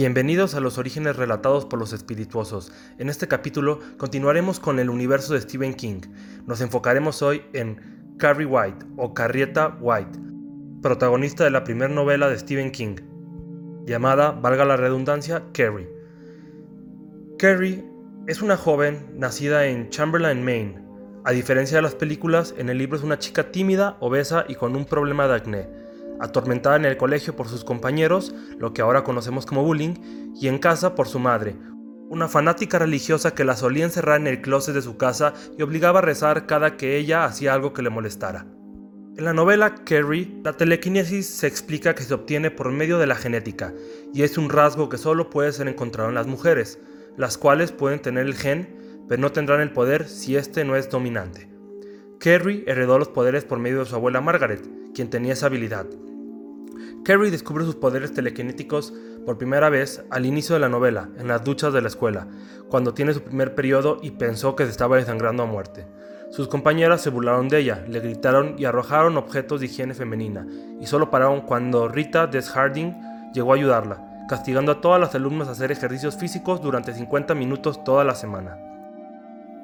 Bienvenidos 0.00 0.54
a 0.54 0.60
los 0.60 0.78
orígenes 0.78 1.16
relatados 1.16 1.66
por 1.66 1.78
los 1.78 1.92
espirituosos. 1.92 2.72
En 2.96 3.10
este 3.10 3.28
capítulo 3.28 3.80
continuaremos 3.98 4.58
con 4.58 4.78
el 4.78 4.88
universo 4.88 5.34
de 5.34 5.42
Stephen 5.42 5.74
King. 5.74 6.00
Nos 6.46 6.62
enfocaremos 6.62 7.20
hoy 7.20 7.42
en 7.52 8.14
Carrie 8.16 8.46
White 8.46 8.86
o 8.96 9.12
Carrieta 9.12 9.76
White, 9.78 10.18
protagonista 10.80 11.44
de 11.44 11.50
la 11.50 11.64
primera 11.64 11.92
novela 11.92 12.30
de 12.30 12.38
Stephen 12.38 12.70
King, 12.70 12.96
llamada, 13.84 14.30
valga 14.30 14.64
la 14.64 14.78
redundancia, 14.78 15.42
Carrie. 15.52 15.90
Carrie 17.38 17.84
es 18.26 18.40
una 18.40 18.56
joven 18.56 19.06
nacida 19.18 19.66
en 19.66 19.90
Chamberlain, 19.90 20.42
Maine. 20.42 20.78
A 21.26 21.32
diferencia 21.32 21.76
de 21.76 21.82
las 21.82 21.94
películas, 21.94 22.54
en 22.56 22.70
el 22.70 22.78
libro 22.78 22.96
es 22.96 23.04
una 23.04 23.18
chica 23.18 23.52
tímida, 23.52 23.98
obesa 24.00 24.46
y 24.48 24.54
con 24.54 24.76
un 24.76 24.86
problema 24.86 25.28
de 25.28 25.34
acné 25.34 25.79
atormentada 26.20 26.76
en 26.76 26.84
el 26.84 26.96
colegio 26.96 27.34
por 27.34 27.48
sus 27.48 27.64
compañeros, 27.64 28.34
lo 28.58 28.72
que 28.72 28.82
ahora 28.82 29.04
conocemos 29.04 29.46
como 29.46 29.64
bullying, 29.64 29.94
y 30.34 30.48
en 30.48 30.58
casa 30.58 30.94
por 30.94 31.08
su 31.08 31.18
madre, 31.18 31.56
una 32.10 32.28
fanática 32.28 32.78
religiosa 32.78 33.34
que 33.34 33.44
la 33.44 33.56
solía 33.56 33.84
encerrar 33.84 34.20
en 34.20 34.26
el 34.26 34.40
closet 34.40 34.74
de 34.74 34.82
su 34.82 34.96
casa 34.96 35.32
y 35.56 35.62
obligaba 35.62 36.00
a 36.00 36.02
rezar 36.02 36.46
cada 36.46 36.76
que 36.76 36.96
ella 36.96 37.24
hacía 37.24 37.54
algo 37.54 37.72
que 37.72 37.82
le 37.82 37.90
molestara. 37.90 38.46
En 39.16 39.24
la 39.24 39.32
novela 39.32 39.74
Carrie, 39.84 40.40
la 40.42 40.52
telequinesis 40.52 41.26
se 41.26 41.46
explica 41.46 41.94
que 41.94 42.02
se 42.02 42.14
obtiene 42.14 42.50
por 42.50 42.72
medio 42.72 42.98
de 42.98 43.06
la 43.06 43.14
genética, 43.14 43.72
y 44.12 44.22
es 44.22 44.38
un 44.38 44.50
rasgo 44.50 44.88
que 44.88 44.98
solo 44.98 45.30
puede 45.30 45.52
ser 45.52 45.68
encontrado 45.68 46.08
en 46.08 46.14
las 46.14 46.26
mujeres, 46.26 46.78
las 47.16 47.38
cuales 47.38 47.70
pueden 47.70 48.00
tener 48.00 48.26
el 48.26 48.34
gen, 48.34 49.04
pero 49.08 49.20
no 49.20 49.30
tendrán 49.30 49.60
el 49.60 49.72
poder 49.72 50.08
si 50.08 50.36
este 50.36 50.64
no 50.64 50.76
es 50.76 50.90
dominante. 50.90 51.48
Carrie 52.18 52.64
heredó 52.66 52.98
los 52.98 53.08
poderes 53.08 53.44
por 53.44 53.58
medio 53.58 53.80
de 53.80 53.86
su 53.86 53.94
abuela 53.94 54.20
Margaret, 54.20 54.66
quien 54.94 55.10
tenía 55.10 55.34
esa 55.34 55.46
habilidad, 55.46 55.86
Carrie 57.04 57.30
descubre 57.30 57.64
sus 57.64 57.76
poderes 57.76 58.12
telequinéticos 58.12 58.92
por 59.24 59.38
primera 59.38 59.70
vez 59.70 60.04
al 60.10 60.26
inicio 60.26 60.54
de 60.54 60.60
la 60.60 60.68
novela, 60.68 61.08
en 61.18 61.28
las 61.28 61.42
duchas 61.42 61.72
de 61.72 61.80
la 61.80 61.88
escuela, 61.88 62.26
cuando 62.68 62.92
tiene 62.92 63.14
su 63.14 63.22
primer 63.22 63.54
periodo 63.54 63.98
y 64.02 64.10
pensó 64.12 64.54
que 64.54 64.64
se 64.64 64.70
estaba 64.70 64.96
desangrando 64.96 65.42
a 65.42 65.46
muerte. 65.46 65.86
Sus 66.30 66.46
compañeras 66.46 67.00
se 67.00 67.10
burlaron 67.10 67.48
de 67.48 67.58
ella, 67.58 67.84
le 67.88 68.00
gritaron 68.00 68.54
y 68.58 68.66
arrojaron 68.66 69.16
objetos 69.16 69.60
de 69.60 69.66
higiene 69.66 69.94
femenina, 69.94 70.46
y 70.78 70.86
solo 70.86 71.10
pararon 71.10 71.40
cuando 71.40 71.88
Rita 71.88 72.26
Desharding 72.26 73.32
llegó 73.32 73.52
a 73.52 73.56
ayudarla, 73.56 74.26
castigando 74.28 74.72
a 74.72 74.80
todas 74.82 75.00
las 75.00 75.14
alumnas 75.14 75.48
a 75.48 75.52
hacer 75.52 75.72
ejercicios 75.72 76.16
físicos 76.16 76.60
durante 76.60 76.92
50 76.92 77.34
minutos 77.34 77.82
toda 77.82 78.04
la 78.04 78.14
semana. 78.14 78.58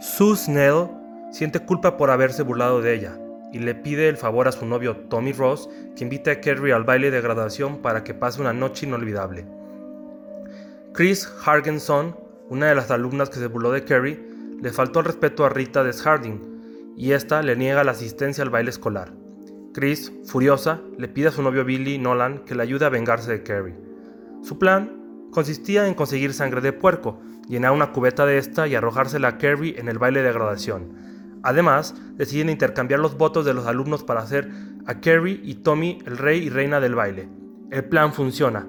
Sue 0.00 0.36
Snell 0.36 0.88
siente 1.30 1.60
culpa 1.60 1.96
por 1.96 2.10
haberse 2.10 2.42
burlado 2.42 2.82
de 2.82 2.94
ella, 2.94 3.16
y 3.52 3.58
le 3.58 3.74
pide 3.74 4.08
el 4.08 4.16
favor 4.16 4.48
a 4.48 4.52
su 4.52 4.64
novio 4.66 4.96
Tommy 4.96 5.32
Ross 5.32 5.68
que 5.96 6.04
invite 6.04 6.30
a 6.30 6.40
Kerry 6.40 6.72
al 6.72 6.84
baile 6.84 7.10
de 7.10 7.20
graduación 7.20 7.78
para 7.82 8.02
que 8.02 8.14
pase 8.14 8.40
una 8.40 8.52
noche 8.52 8.86
inolvidable. 8.86 9.46
Chris 10.94 11.30
Hargenson, 11.44 12.16
una 12.48 12.66
de 12.66 12.74
las 12.74 12.90
alumnas 12.90 13.30
que 13.30 13.38
se 13.38 13.46
burló 13.46 13.70
de 13.70 13.84
Kerry, 13.84 14.18
le 14.60 14.72
faltó 14.72 15.00
el 15.00 15.06
respeto 15.06 15.44
a 15.44 15.48
Rita 15.48 15.82
Desharding 15.84 16.94
y 16.96 17.12
esta 17.12 17.42
le 17.42 17.56
niega 17.56 17.84
la 17.84 17.92
asistencia 17.92 18.44
al 18.44 18.50
baile 18.50 18.70
escolar. 18.70 19.12
Chris, 19.72 20.12
furiosa, 20.26 20.80
le 20.98 21.08
pide 21.08 21.28
a 21.28 21.32
su 21.32 21.42
novio 21.42 21.64
Billy 21.64 21.98
Nolan 21.98 22.40
que 22.44 22.54
le 22.54 22.62
ayude 22.62 22.84
a 22.84 22.90
vengarse 22.90 23.30
de 23.30 23.42
Kerry. 23.42 23.74
Su 24.42 24.58
plan 24.58 25.28
consistía 25.30 25.86
en 25.88 25.94
conseguir 25.94 26.34
sangre 26.34 26.60
de 26.60 26.72
puerco, 26.72 27.20
llenar 27.48 27.72
una 27.72 27.92
cubeta 27.92 28.26
de 28.26 28.38
esta 28.38 28.68
y 28.68 28.74
arrojársela 28.74 29.28
a 29.28 29.38
Kerry 29.38 29.74
en 29.78 29.88
el 29.88 29.98
baile 29.98 30.22
de 30.22 30.32
graduación, 30.32 30.92
Además, 31.42 31.94
deciden 32.14 32.50
intercambiar 32.50 33.00
los 33.00 33.16
votos 33.16 33.44
de 33.44 33.54
los 33.54 33.66
alumnos 33.66 34.04
para 34.04 34.20
hacer 34.20 34.50
a 34.86 35.00
Carrie 35.00 35.40
y 35.42 35.56
Tommy 35.56 35.98
el 36.06 36.18
rey 36.18 36.44
y 36.44 36.50
reina 36.50 36.80
del 36.80 36.94
baile. 36.94 37.28
El 37.70 37.84
plan 37.84 38.12
funciona. 38.12 38.66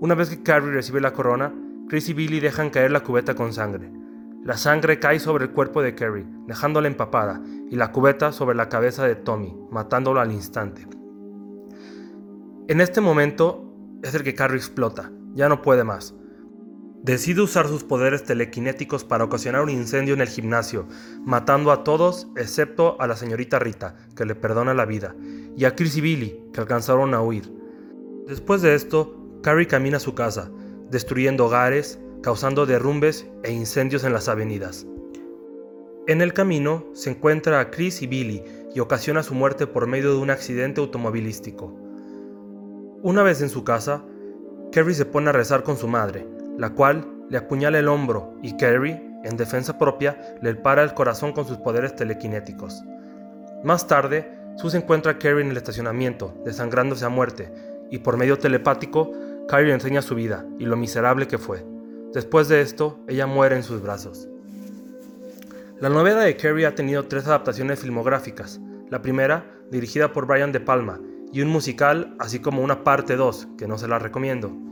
Una 0.00 0.14
vez 0.14 0.30
que 0.30 0.42
Carrie 0.42 0.72
recibe 0.72 1.00
la 1.00 1.12
corona, 1.12 1.52
Chris 1.88 2.08
y 2.08 2.14
Billy 2.14 2.40
dejan 2.40 2.70
caer 2.70 2.90
la 2.90 3.02
cubeta 3.02 3.34
con 3.34 3.52
sangre. 3.52 3.90
La 4.44 4.56
sangre 4.56 4.98
cae 4.98 5.18
sobre 5.18 5.44
el 5.44 5.50
cuerpo 5.50 5.82
de 5.82 5.94
Carrie, 5.94 6.26
dejándola 6.46 6.88
empapada, 6.88 7.40
y 7.70 7.76
la 7.76 7.92
cubeta 7.92 8.32
sobre 8.32 8.56
la 8.56 8.68
cabeza 8.68 9.06
de 9.06 9.16
Tommy, 9.16 9.56
matándolo 9.70 10.20
al 10.20 10.32
instante. 10.32 10.86
En 12.68 12.80
este 12.80 13.00
momento 13.00 13.72
es 14.02 14.14
el 14.14 14.22
que 14.22 14.34
Carrie 14.34 14.58
explota, 14.58 15.10
ya 15.34 15.48
no 15.48 15.62
puede 15.62 15.84
más. 15.84 16.14
Decide 17.06 17.40
usar 17.40 17.68
sus 17.68 17.84
poderes 17.84 18.24
telequinéticos 18.24 19.04
para 19.04 19.22
ocasionar 19.22 19.62
un 19.62 19.70
incendio 19.70 20.14
en 20.14 20.22
el 20.22 20.26
gimnasio, 20.26 20.88
matando 21.24 21.70
a 21.70 21.84
todos 21.84 22.26
excepto 22.36 23.00
a 23.00 23.06
la 23.06 23.14
señorita 23.14 23.60
Rita, 23.60 23.94
que 24.16 24.24
le 24.24 24.34
perdona 24.34 24.74
la 24.74 24.86
vida, 24.86 25.14
y 25.56 25.66
a 25.66 25.76
Chris 25.76 25.96
y 25.96 26.00
Billy, 26.00 26.42
que 26.52 26.60
alcanzaron 26.60 27.14
a 27.14 27.22
huir. 27.22 27.48
Después 28.26 28.60
de 28.60 28.74
esto, 28.74 29.16
Carrie 29.40 29.68
camina 29.68 29.98
a 29.98 30.00
su 30.00 30.16
casa, 30.16 30.50
destruyendo 30.90 31.46
hogares, 31.46 32.00
causando 32.24 32.66
derrumbes 32.66 33.24
e 33.44 33.52
incendios 33.52 34.02
en 34.02 34.12
las 34.12 34.26
avenidas. 34.28 34.84
En 36.08 36.20
el 36.20 36.32
camino 36.32 36.86
se 36.92 37.10
encuentra 37.10 37.60
a 37.60 37.70
Chris 37.70 38.02
y 38.02 38.08
Billy 38.08 38.42
y 38.74 38.80
ocasiona 38.80 39.22
su 39.22 39.36
muerte 39.36 39.68
por 39.68 39.86
medio 39.86 40.10
de 40.10 40.18
un 40.18 40.30
accidente 40.30 40.80
automovilístico. 40.80 41.72
Una 43.04 43.22
vez 43.22 43.42
en 43.42 43.48
su 43.48 43.62
casa, 43.62 44.04
Carrie 44.72 44.96
se 44.96 45.04
pone 45.04 45.28
a 45.28 45.32
rezar 45.32 45.62
con 45.62 45.76
su 45.76 45.86
madre, 45.86 46.26
la 46.58 46.70
cual 46.70 47.06
le 47.28 47.38
apuñala 47.38 47.78
el 47.78 47.88
hombro 47.88 48.34
y 48.42 48.56
Carrie, 48.56 49.02
en 49.24 49.36
defensa 49.36 49.78
propia, 49.78 50.36
le 50.40 50.54
para 50.54 50.82
el 50.82 50.94
corazón 50.94 51.32
con 51.32 51.46
sus 51.46 51.58
poderes 51.58 51.96
telequinéticos. 51.96 52.82
Más 53.64 53.86
tarde, 53.86 54.30
Sue 54.56 54.76
encuentra 54.76 55.12
a 55.12 55.18
Carrie 55.18 55.42
en 55.42 55.50
el 55.50 55.56
estacionamiento, 55.56 56.34
desangrándose 56.44 57.04
a 57.04 57.10
muerte, 57.10 57.52
y 57.90 57.98
por 57.98 58.16
medio 58.16 58.38
telepático, 58.38 59.12
Carrie 59.48 59.68
le 59.68 59.74
enseña 59.74 60.02
su 60.02 60.14
vida 60.14 60.46
y 60.58 60.64
lo 60.64 60.76
miserable 60.76 61.28
que 61.28 61.38
fue. 61.38 61.64
Después 62.14 62.48
de 62.48 62.62
esto, 62.62 62.98
ella 63.06 63.26
muere 63.26 63.56
en 63.56 63.62
sus 63.62 63.82
brazos. 63.82 64.28
La 65.78 65.90
novela 65.90 66.20
de 66.20 66.36
Carrie 66.36 66.66
ha 66.66 66.74
tenido 66.74 67.04
tres 67.04 67.26
adaptaciones 67.26 67.80
filmográficas. 67.80 68.60
La 68.88 69.02
primera, 69.02 69.44
dirigida 69.70 70.12
por 70.12 70.26
Brian 70.26 70.52
De 70.52 70.60
Palma, 70.60 71.00
y 71.32 71.42
un 71.42 71.48
musical, 71.48 72.16
así 72.18 72.38
como 72.38 72.62
una 72.62 72.82
parte 72.82 73.16
2, 73.16 73.48
que 73.58 73.68
no 73.68 73.76
se 73.76 73.88
la 73.88 73.98
recomiendo. 73.98 74.65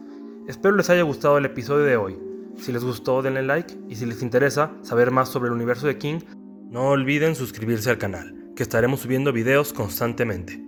Espero 0.47 0.77
les 0.77 0.91
haya 0.91 1.03
gustado 1.03 1.39
el 1.39 1.47
episodio 1.47 1.85
de 1.87 1.97
hoy. 1.97 2.19
Si 2.59 2.71
les 2.71 2.85
gustó, 2.85 3.23
denle 3.23 3.43
like 3.43 3.75
y 3.89 3.97
si 3.97 4.05
les 4.05 4.23
interesa 4.23 4.73
saber 4.83 5.11
más 5.11 5.31
sobre 5.31 5.49
el 5.49 5.55
universo 5.55 5.87
de 5.87 5.97
King, 5.97 6.21
no 6.69 6.91
olviden 6.91 7.35
suscribirse 7.35 7.89
al 7.89 7.97
canal, 7.97 8.53
que 8.55 8.63
estaremos 8.63 9.01
subiendo 9.01 9.33
videos 9.33 9.73
constantemente. 9.73 10.64